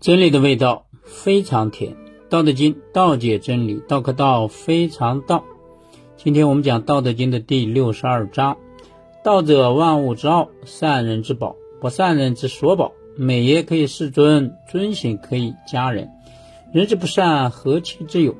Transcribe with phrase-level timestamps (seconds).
[0.00, 1.94] 真理的味道非常甜，
[2.28, 5.42] 《道德经》道解真理，道可道非常道。
[6.16, 8.58] 今天我们讲《道德经》的第六十二章：
[9.24, 12.92] 道者，万物之奥，善人之宝，不善人之所宝。
[13.16, 16.10] 美也可以世尊，尊行可以加人。
[16.72, 18.36] 人之不善，何其之有？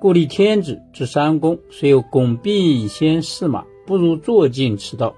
[0.00, 5.14] 故立天子之三公，虽有拱璧先驷马，不如坐尽此道。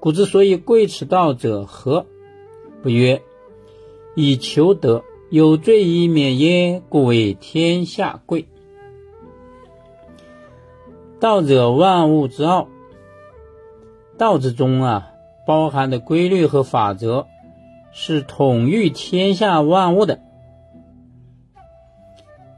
[0.00, 2.06] 古之所以贵此道者，何？
[2.82, 3.20] 不曰。
[4.20, 6.82] 以求得有罪以免焉？
[6.88, 8.48] 故为天下贵。
[11.20, 12.66] 道者，万物之奥。
[14.16, 15.12] 道之中啊，
[15.46, 17.28] 包含的规律和法则，
[17.92, 20.18] 是统御天下万物的。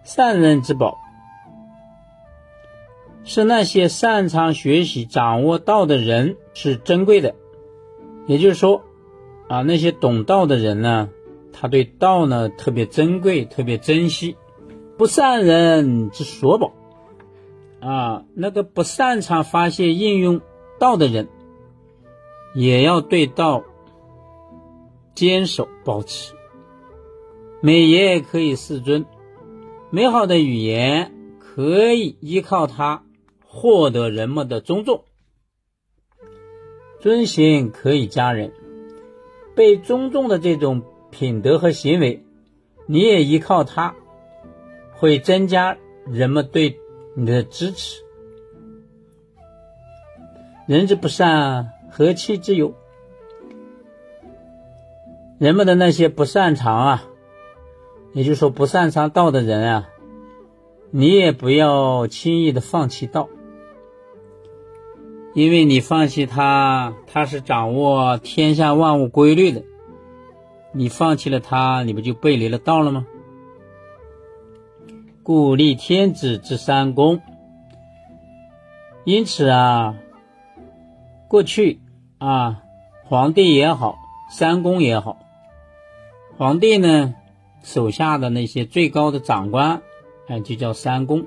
[0.03, 0.97] 善人之宝，
[3.23, 7.35] 是那些擅长学习、掌握道的人是珍贵的。
[8.27, 8.83] 也就是说，
[9.47, 11.11] 啊，那些懂道的人呢？
[11.53, 14.37] 他对道呢特别珍贵，特别珍惜，
[14.97, 16.73] 不善人之所宝
[17.81, 18.25] 啊。
[18.35, 20.41] 那个不擅长发现应用
[20.79, 21.29] 道的人，
[22.55, 23.65] 也要对道
[25.15, 26.35] 坚守保持。
[27.61, 29.05] 美言可以世尊，
[29.91, 33.05] 美好的语言可以依靠它
[33.45, 35.05] 获得人们的尊重，
[37.01, 38.53] 尊行可以加人，
[39.55, 40.83] 被尊重的这种。
[41.11, 42.25] 品德和行为，
[42.87, 43.95] 你也依靠它，
[44.93, 46.79] 会增加人们对
[47.15, 48.03] 你的支持。
[50.67, 52.75] 人之不善，何其之有？
[55.39, 57.05] 人们的那些不擅长啊，
[58.13, 59.89] 也就是说不擅长道的人啊，
[60.91, 63.29] 你也不要轻易的放弃道，
[65.35, 69.65] 因为你放弃他，他是掌握天下万物规律的。
[70.73, 73.07] 你放弃了他，你不就背离了道了吗？
[75.23, 77.21] 故立天子之三公。
[79.05, 79.97] 因此啊，
[81.27, 81.81] 过去
[82.19, 82.63] 啊，
[83.05, 83.99] 皇帝也好，
[84.31, 85.19] 三公也好，
[86.37, 87.15] 皇帝呢
[87.63, 89.83] 手下的那些最高的长官，
[90.29, 91.27] 哎，就叫三公。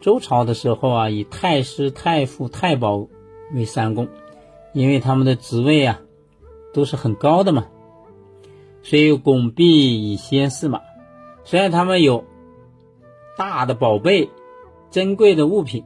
[0.00, 3.08] 周朝的时候啊，以太师、太傅、太保
[3.54, 4.08] 为三公，
[4.74, 6.00] 因为他们的职位啊
[6.74, 7.66] 都是很高的嘛。
[8.86, 10.82] 虽有拱璧以先驷马，
[11.42, 12.26] 虽然他们有
[13.34, 14.28] 大的宝贝、
[14.90, 15.84] 珍贵的物品，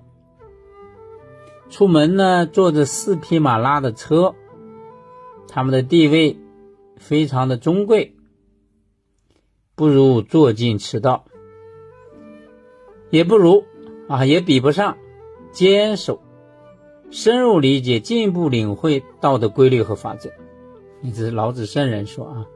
[1.70, 4.34] 出门呢坐着四匹马拉的车，
[5.47, 6.38] 他们的地位
[6.97, 8.16] 非常的尊贵，
[9.76, 11.25] 不如坐进此道，
[13.10, 13.62] 也不如
[14.08, 14.98] 啊，也比不上
[15.53, 16.20] 坚守、
[17.12, 20.31] 深入理解、进一步领会道的规律和法则。
[21.04, 22.47] 这是老子圣人说啊。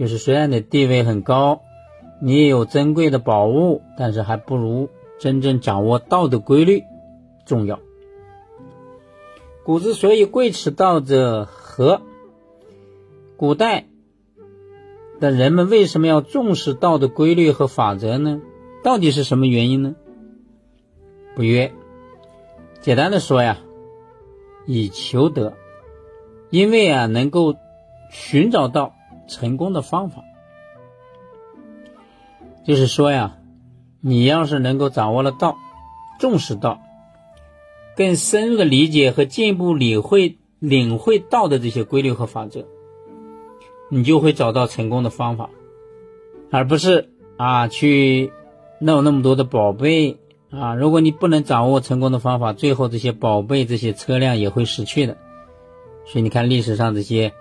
[0.00, 1.60] 就是虽然你地位很高，
[2.22, 4.88] 你也有珍贵的宝物，但是还不如
[5.18, 6.84] 真正掌握道的规律
[7.44, 7.80] 重要。
[9.62, 12.00] 古之所以贵此道者，何？
[13.36, 13.88] 古代
[15.20, 18.40] 的人们为什么要重视道德规律和法则呢？
[18.82, 19.96] 到底是什么原因呢？
[21.36, 21.72] 不曰，
[22.80, 23.58] 简单的说呀，
[24.64, 25.52] 以求得，
[26.48, 27.54] 因为啊，能够
[28.10, 28.94] 寻找到。
[29.30, 30.24] 成功的方法，
[32.66, 33.38] 就是说呀，
[34.00, 35.56] 你要是能够掌握了道，
[36.18, 36.80] 重视道，
[37.96, 42.64] 更深入的理解和进一步领会领会道的这些规律和法则，
[43.88, 45.48] 你就会找到成功的方法，
[46.50, 48.32] 而不是啊去
[48.80, 50.18] 弄那么多的宝贝
[50.50, 50.74] 啊。
[50.74, 55.16] 如果你不能掌握成功的方法，最后这些宝贝、这些车辆也会失去的。
[56.04, 57.32] 所以你看历史上这些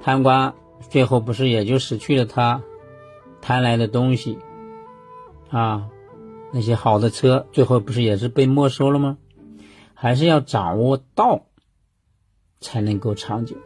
[0.00, 0.54] 贪官。
[0.90, 2.62] 最后不是也就失去了他
[3.40, 4.38] 贪来的东西
[5.50, 5.88] 啊？
[6.52, 9.18] 那些好的车，最后不是也是被没收了吗？
[9.92, 11.46] 还是要掌握道
[12.60, 13.56] 才能够长久。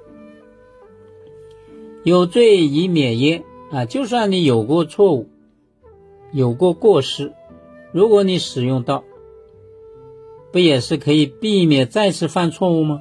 [2.05, 3.85] 有罪以免焉啊！
[3.85, 5.29] 就算你有过错误，
[6.33, 7.35] 有过过失，
[7.93, 9.05] 如果你使用道，
[10.51, 13.01] 不也是可以避免再次犯错误吗？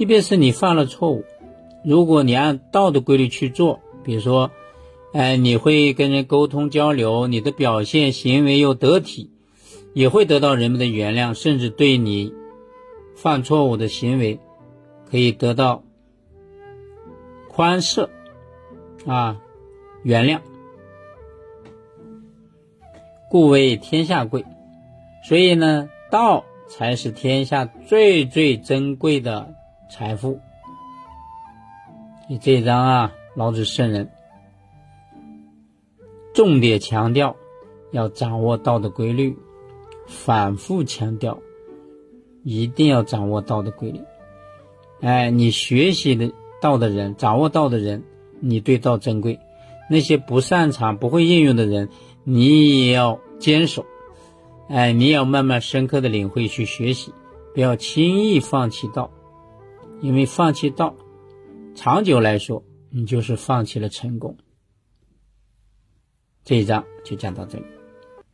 [0.00, 1.26] 即便是你犯了错误，
[1.84, 4.50] 如果你按道的规律去做，比如说，
[5.12, 9.30] 哎，你会跟人沟通交流，你的表现行为又得体，
[9.92, 12.32] 也会得到人们的原谅，甚至对你
[13.14, 14.40] 犯错误的行为
[15.10, 15.84] 可以得到
[17.50, 18.08] 宽赦
[19.04, 19.38] 啊，
[20.02, 20.40] 原谅。
[23.28, 24.46] 故为天下贵，
[25.28, 29.56] 所以呢，道才是天下最最珍贵的。
[29.90, 30.40] 财富，
[32.26, 34.08] 所以这一章啊，老子圣人
[36.32, 37.34] 重点强调
[37.90, 39.36] 要掌握道的规律，
[40.06, 41.36] 反复强调
[42.44, 44.00] 一定要掌握道的规律。
[45.00, 48.02] 哎，你学习的道的人，掌握道的人，
[48.38, 49.36] 你对道珍贵；
[49.90, 51.88] 那些不擅长、不会应用的人，
[52.22, 53.84] 你也要坚守。
[54.68, 57.12] 哎，你要慢慢深刻的领会去学习，
[57.54, 59.10] 不要轻易放弃道，
[60.00, 60.96] 因为放弃道，
[61.74, 64.36] 长久来说，你就是放弃了成功。
[66.42, 67.79] 这一章就讲到这里。